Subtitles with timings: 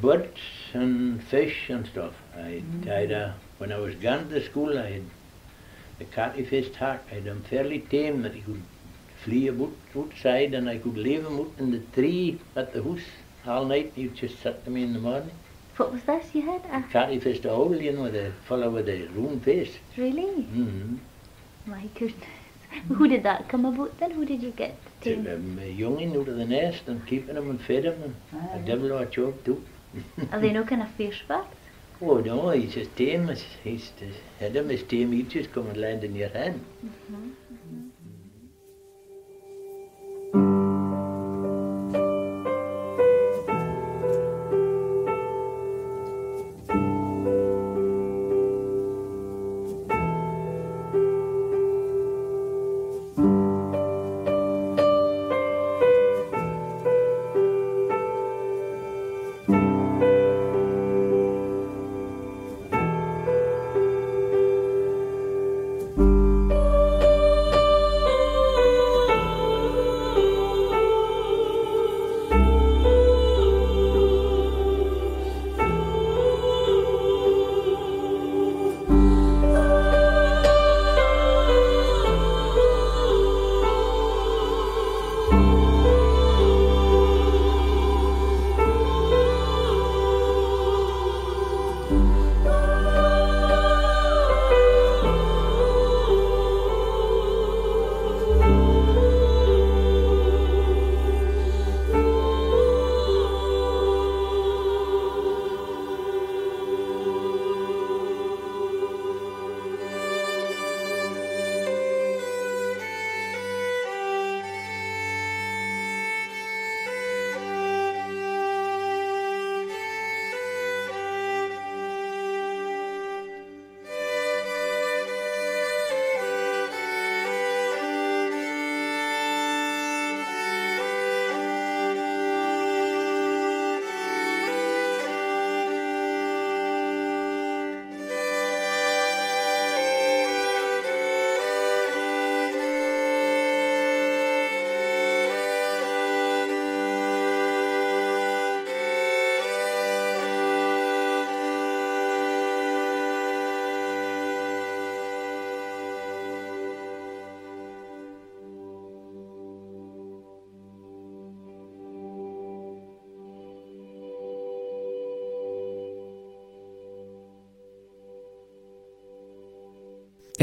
[0.00, 0.40] birds
[0.72, 2.14] and fish and stuff.
[2.36, 5.02] I, had a, when I was going to school, I had
[6.00, 7.00] a catty-faced hawk.
[7.10, 8.62] I had him fairly tame that he could
[9.24, 13.00] flee about outside and I could leave him out in the tree at the house
[13.46, 13.92] all night.
[13.94, 15.30] He'd just sit to me in the morning.
[15.76, 16.62] What was this you had?
[16.70, 19.76] A, Catty-faced owl, you know, the fellow with the round face.
[19.96, 20.42] really?
[20.42, 20.96] Mm-hmm.
[21.66, 22.28] My goodness.
[22.88, 24.12] Who did that come about then?
[24.12, 25.12] Who did you get to?
[25.12, 28.92] A youngin out of the nest and keeping him and fed him and a devil
[28.92, 29.62] of a job too.
[30.30, 31.54] Alleen ook in een feestmarkt?
[31.98, 33.78] Oh, dan is het systeem, het systeem,
[34.36, 36.56] het systeem, het systeem, het in het hand.
[36.80, 37.39] het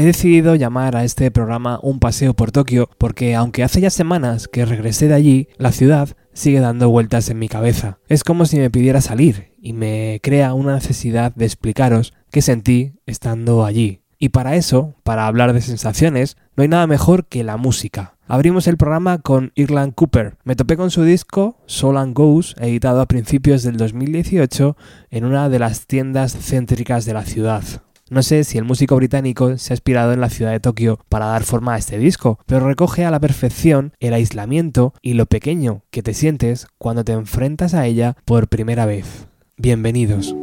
[0.00, 4.46] He decidido llamar a este programa Un paseo por Tokio porque aunque hace ya semanas
[4.46, 7.98] que regresé de allí, la ciudad sigue dando vueltas en mi cabeza.
[8.06, 12.92] Es como si me pidiera salir y me crea una necesidad de explicaros qué sentí
[13.06, 14.02] estando allí.
[14.20, 18.14] Y para eso, para hablar de sensaciones, no hay nada mejor que la música.
[18.28, 20.36] Abrimos el programa con Irland Cooper.
[20.44, 24.76] Me topé con su disco Soul and Goes, editado a principios del 2018
[25.10, 27.64] en una de las tiendas céntricas de la ciudad.
[28.10, 31.26] No sé si el músico británico se ha inspirado en la ciudad de Tokio para
[31.26, 35.82] dar forma a este disco, pero recoge a la perfección el aislamiento y lo pequeño
[35.90, 39.26] que te sientes cuando te enfrentas a ella por primera vez.
[39.58, 40.34] Bienvenidos.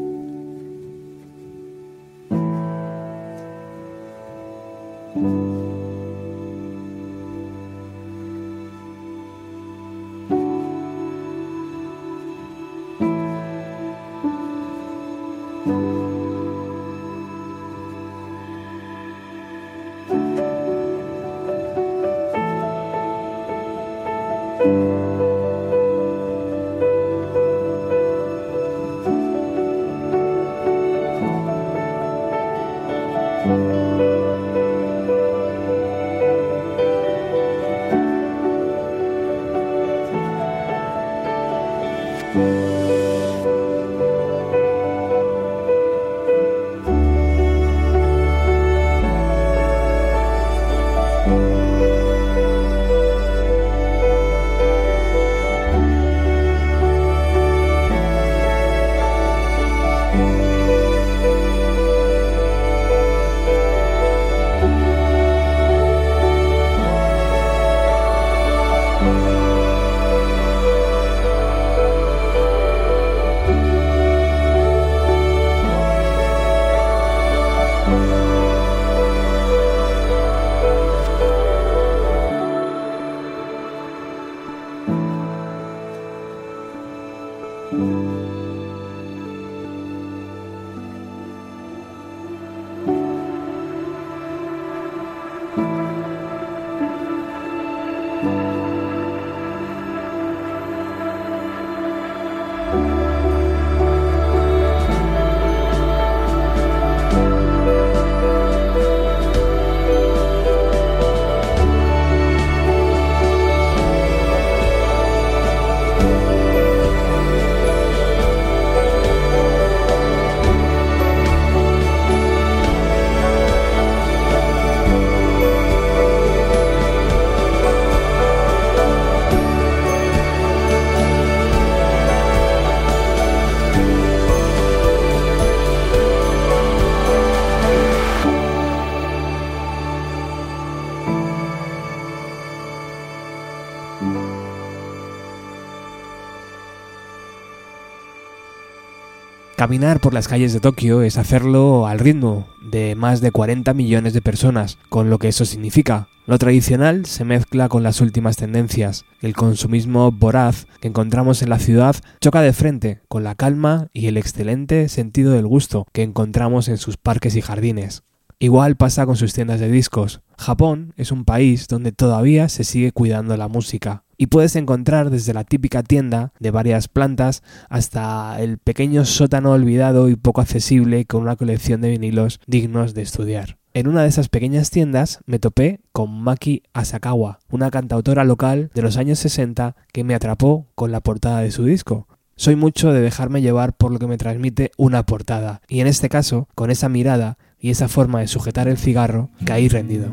[149.65, 154.13] Caminar por las calles de Tokio es hacerlo al ritmo de más de 40 millones
[154.13, 156.07] de personas, con lo que eso significa.
[156.27, 159.05] Lo tradicional se mezcla con las últimas tendencias.
[159.23, 164.05] El consumismo voraz que encontramos en la ciudad choca de frente con la calma y
[164.05, 168.03] el excelente sentido del gusto que encontramos en sus parques y jardines.
[168.37, 170.21] Igual pasa con sus tiendas de discos.
[170.37, 175.33] Japón es un país donde todavía se sigue cuidando la música y puedes encontrar desde
[175.33, 181.21] la típica tienda de varias plantas hasta el pequeño sótano olvidado y poco accesible con
[181.21, 183.57] una colección de vinilos dignos de estudiar.
[183.73, 188.81] En una de esas pequeñas tiendas me topé con Maki Asakawa, una cantautora local de
[188.81, 192.07] los años 60 que me atrapó con la portada de su disco.
[192.37, 196.07] Soy mucho de dejarme llevar por lo que me transmite una portada, y en este
[196.07, 200.07] caso, con esa mirada y esa forma de sujetar el cigarro, caí rendido.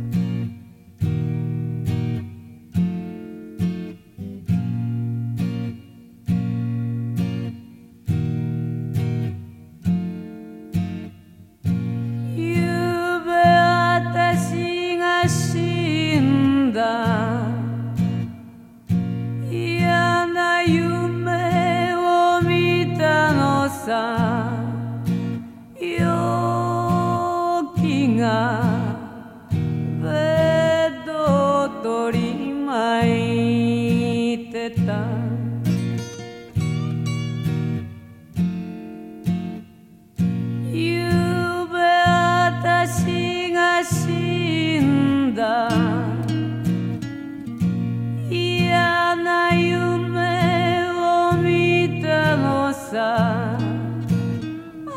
[53.03, 53.59] た。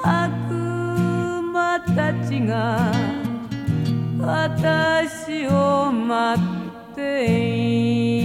[0.04, 0.52] 悪
[1.54, 2.92] 魔たちが
[4.19, 6.42] 私を待
[6.94, 8.25] っている。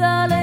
[0.00, 0.39] the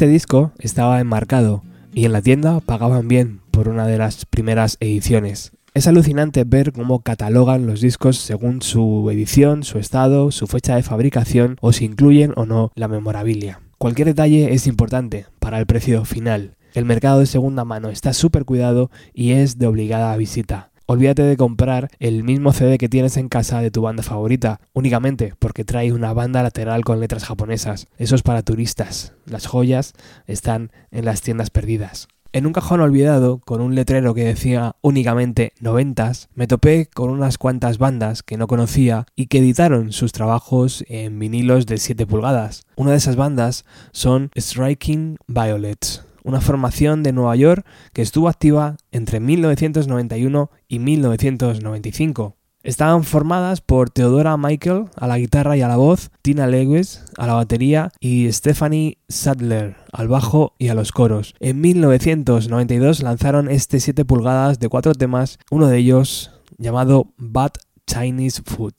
[0.00, 4.78] Este disco estaba enmarcado y en la tienda pagaban bien por una de las primeras
[4.80, 5.52] ediciones.
[5.74, 10.82] Es alucinante ver cómo catalogan los discos según su edición, su estado, su fecha de
[10.82, 13.60] fabricación o si incluyen o no la memorabilia.
[13.76, 16.56] Cualquier detalle es importante para el precio final.
[16.72, 20.69] El mercado de segunda mano está súper cuidado y es de obligada visita.
[20.90, 25.34] Olvídate de comprar el mismo CD que tienes en casa de tu banda favorita, únicamente
[25.38, 27.86] porque trae una banda lateral con letras japonesas.
[27.96, 29.12] Eso es para turistas.
[29.24, 29.92] Las joyas
[30.26, 32.08] están en las tiendas perdidas.
[32.32, 37.38] En un cajón olvidado, con un letrero que decía únicamente noventas, me topé con unas
[37.38, 42.66] cuantas bandas que no conocía y que editaron sus trabajos en vinilos de 7 pulgadas.
[42.74, 48.76] Una de esas bandas son Striking Violets, una formación de Nueva York que estuvo activa
[48.92, 52.36] entre 1991 y 1995.
[52.62, 57.26] Estaban formadas por Theodora Michael a la guitarra y a la voz, Tina Lewis a
[57.26, 61.34] la batería y Stephanie Sadler al bajo y a los coros.
[61.40, 67.52] En 1992 lanzaron este 7 pulgadas de cuatro temas, uno de ellos llamado Bad
[67.86, 68.74] Chinese Food.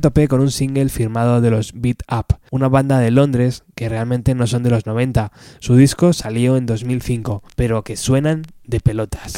[0.00, 4.34] Topé con un single firmado de los Beat Up, una banda de Londres que realmente
[4.34, 5.32] no son de los 90.
[5.58, 9.34] Su disco salió en 2005, pero que suenan de pelotas.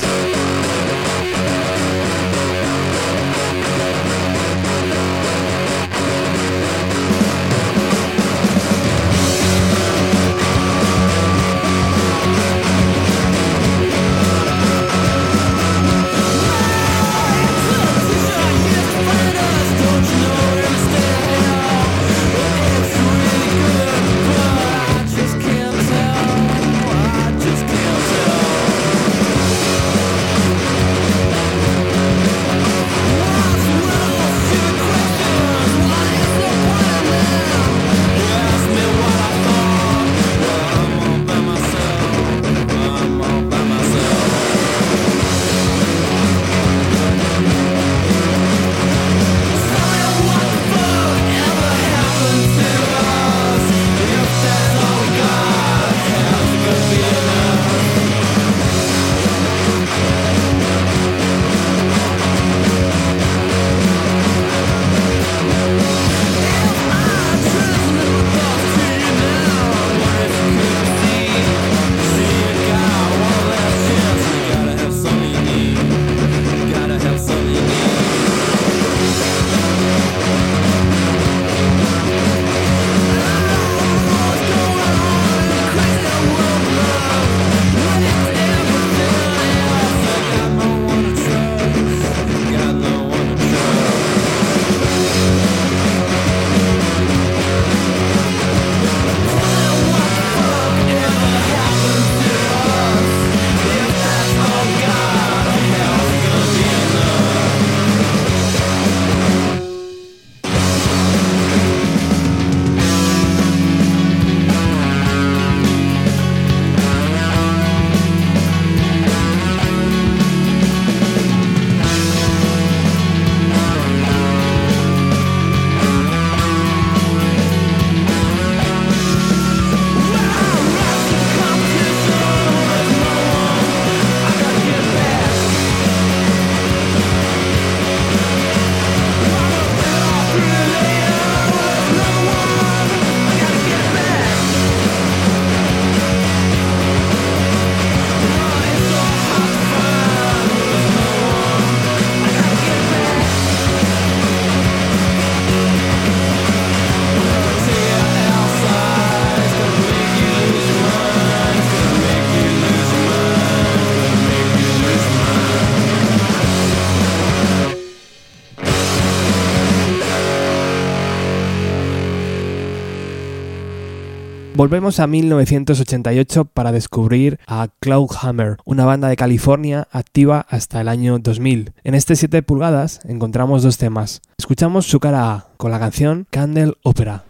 [174.62, 181.18] Volvemos a 1988 para descubrir a Cloudhammer, una banda de California activa hasta el año
[181.18, 181.72] 2000.
[181.82, 184.22] En este 7 pulgadas encontramos dos temas.
[184.38, 187.24] Escuchamos su cara A con la canción Candle Opera.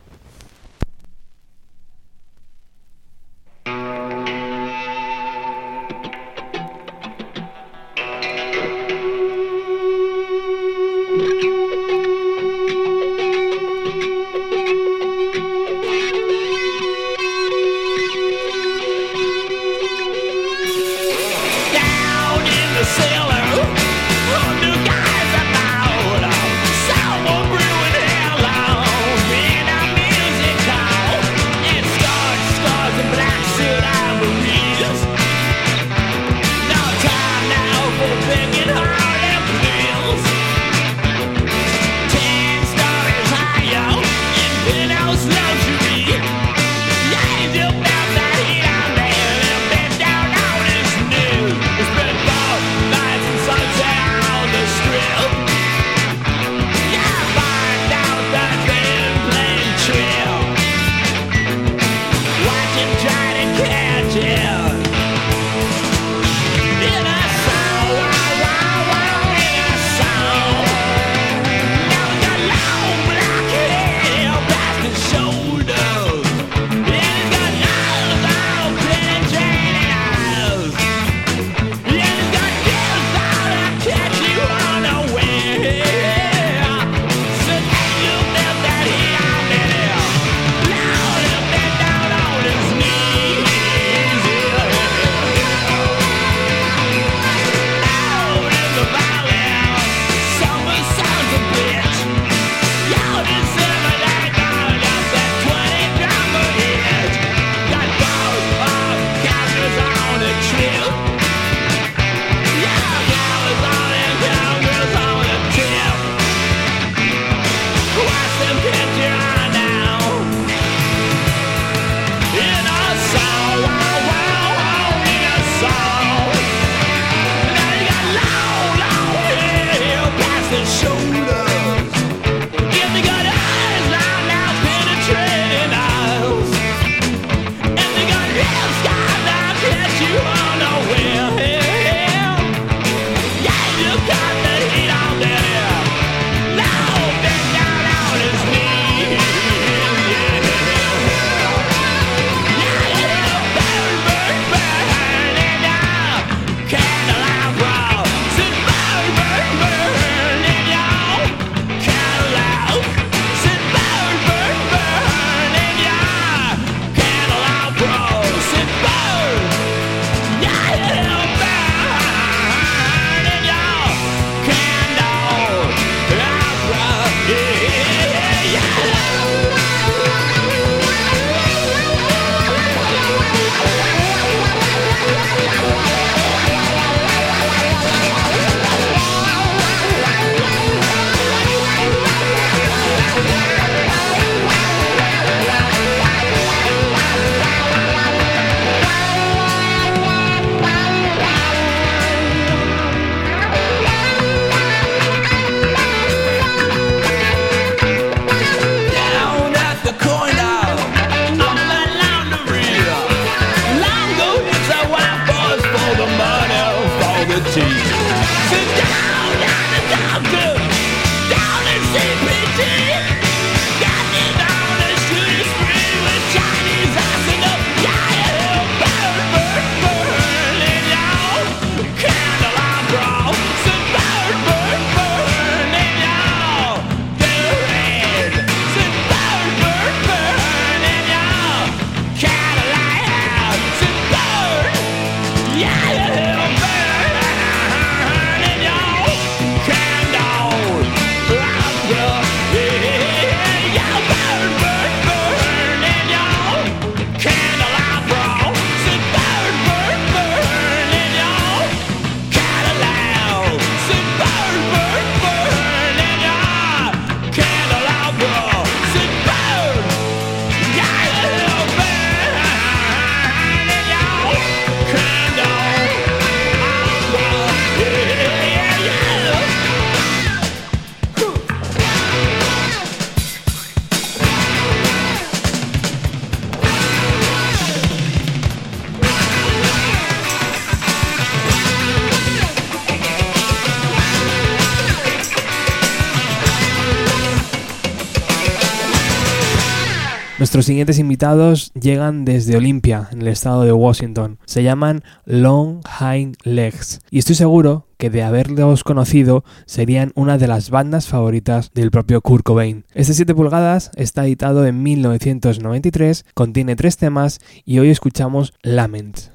[300.43, 304.41] Nuestros siguientes invitados llegan desde Olympia, en el estado de Washington.
[304.45, 310.49] Se llaman Long Hind Legs y estoy seguro que de haberlos conocido serían una de
[310.49, 312.85] las bandas favoritas del propio Kurt Cobain.
[312.93, 319.32] Este 7 pulgadas está editado en 1993, contiene tres temas y hoy escuchamos Lament.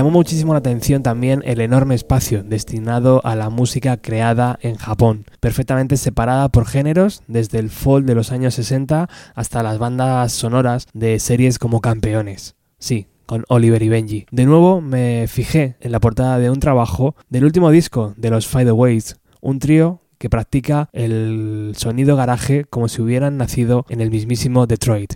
[0.00, 5.26] llamó muchísimo la atención también el enorme espacio destinado a la música creada en Japón,
[5.40, 10.86] perfectamente separada por géneros desde el folk de los años 60 hasta las bandas sonoras
[10.94, 12.54] de series como Campeones.
[12.78, 14.26] Sí, con Oliver y Benji.
[14.30, 18.46] De nuevo me fijé en la portada de un trabajo del último disco de los
[18.46, 24.66] Fideaways, un trío que practica el sonido garaje como si hubieran nacido en el mismísimo
[24.66, 25.12] Detroit.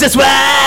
[0.00, 0.63] this just.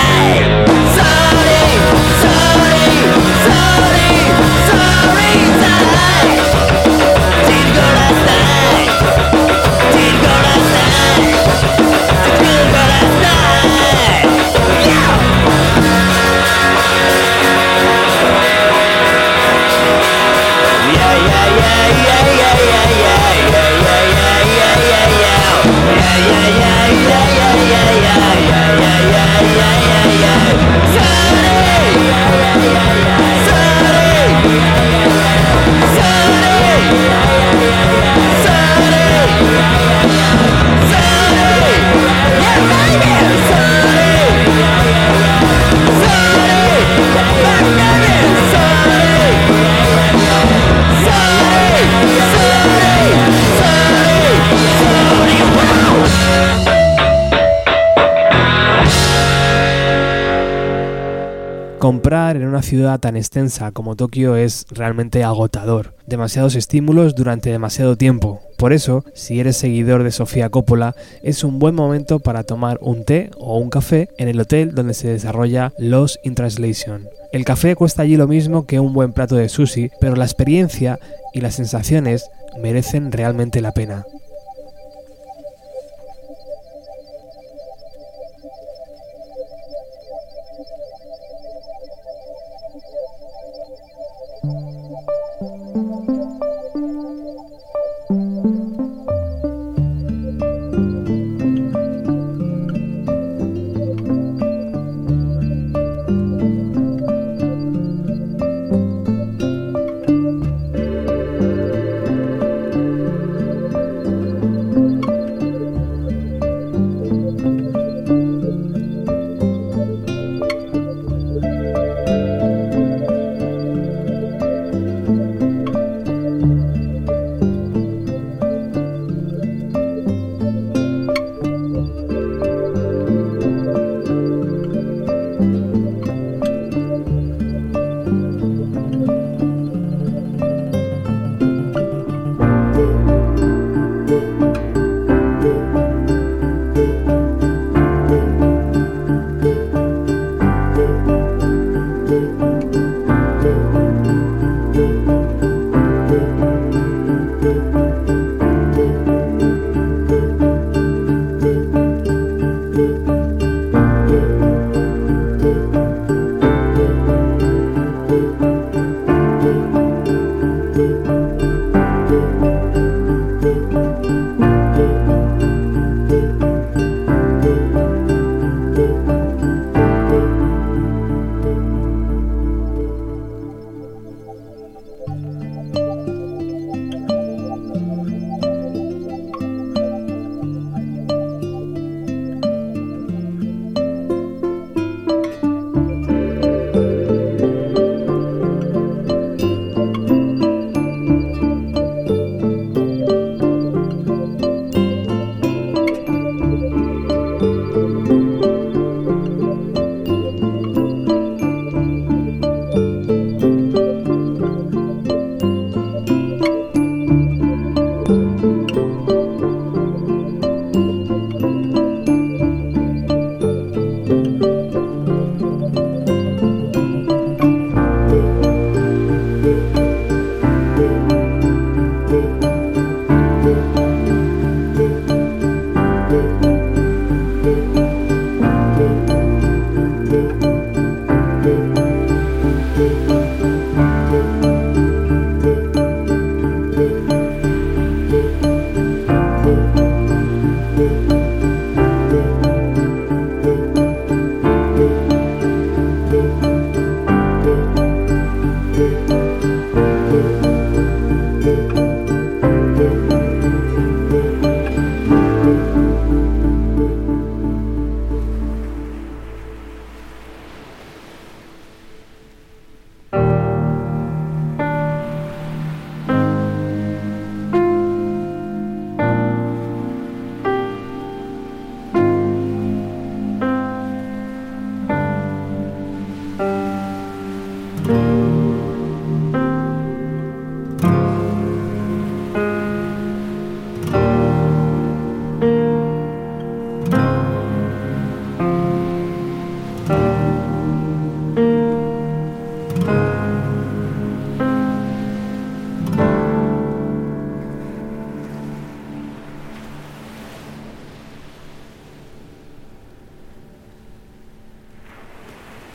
[62.58, 65.94] una ciudad tan extensa como Tokio es realmente agotador.
[66.08, 68.40] Demasiados estímulos durante demasiado tiempo.
[68.56, 73.04] Por eso, si eres seguidor de Sofía Coppola, es un buen momento para tomar un
[73.04, 77.06] té o un café en el hotel donde se desarrolla Los in Translation.
[77.32, 80.98] El café cuesta allí lo mismo que un buen plato de sushi, pero la experiencia
[81.32, 82.28] y las sensaciones
[82.60, 84.04] merecen realmente la pena.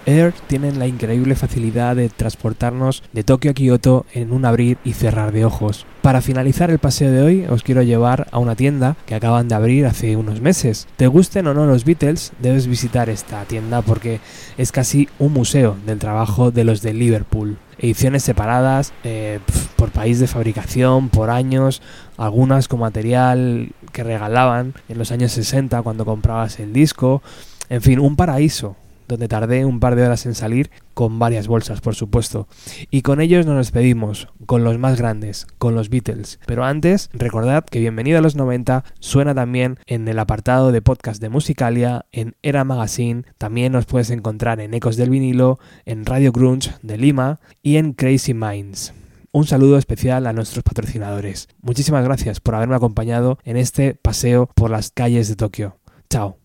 [0.06, 4.94] Air tienen la increíble facilidad de transportarnos de Tokio a Kioto en un abrir y
[4.94, 5.86] cerrar de ojos.
[6.02, 9.56] Para finalizar el paseo de hoy os quiero llevar a una tienda que acaban de
[9.56, 10.88] abrir hace unos meses.
[10.98, 14.20] Te gusten o no los Beatles, debes visitar esta tienda porque
[14.58, 17.58] es casi un museo del trabajo de los de Liverpool.
[17.78, 19.40] Ediciones separadas eh,
[19.78, 21.82] por país de fabricación, por años,
[22.18, 27.22] algunas con material que regalaban en los años 60 cuando comprabas el disco.
[27.70, 28.76] En fin, un paraíso
[29.14, 32.48] donde tardé un par de horas en salir, con varias bolsas, por supuesto.
[32.90, 36.40] Y con ellos nos despedimos, con los más grandes, con los Beatles.
[36.48, 41.22] Pero antes, recordad que Bienvenido a los 90 suena también en el apartado de podcast
[41.22, 46.32] de Musicalia, en Era Magazine, también nos puedes encontrar en Ecos del Vinilo, en Radio
[46.32, 48.94] Grunge de Lima y en Crazy Minds.
[49.32, 51.50] Un saludo especial a nuestros patrocinadores.
[51.62, 55.78] Muchísimas gracias por haberme acompañado en este paseo por las calles de Tokio.
[56.10, 56.38] Chao.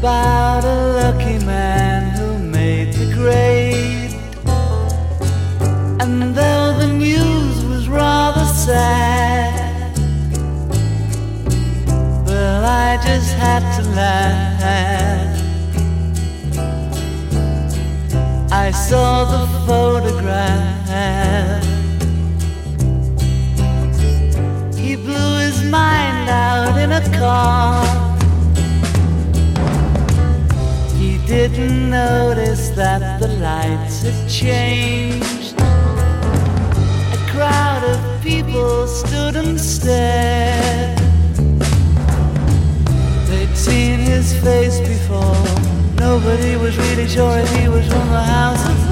[0.00, 4.14] About a lucky man who made the grade.
[6.00, 9.94] And though the news was rather sad,
[12.26, 15.38] well, I just had to laugh.
[18.50, 20.80] I saw the photograph.
[24.78, 27.79] He blew his mind out in a car.
[31.30, 35.54] Didn't notice that the lights had changed.
[37.16, 40.98] A crowd of people stood and stared.
[43.28, 45.44] They'd seen his face before.
[45.94, 48.90] Nobody was really sure if he was from the House of.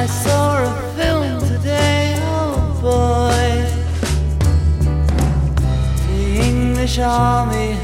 [0.00, 3.44] I saw a film today, oh boy.
[6.08, 7.83] The English army